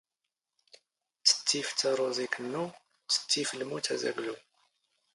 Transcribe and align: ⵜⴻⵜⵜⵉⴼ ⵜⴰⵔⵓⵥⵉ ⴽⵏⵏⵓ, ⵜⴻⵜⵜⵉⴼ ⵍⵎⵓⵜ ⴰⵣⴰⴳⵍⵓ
ⵜⴻⵜⵜⵉⴼ 1.29 1.69
ⵜⴰⵔⵓⵥⵉ 1.79 2.27
ⴽⵏⵏⵓ, 2.33 2.65
ⵜⴻⵜⵜⵉⴼ 3.13 3.49
ⵍⵎⵓⵜ 3.57 3.87
ⴰⵣⴰⴳⵍⵓ 3.93 4.35